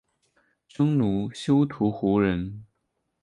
[0.67, 2.65] 匈奴休屠胡人。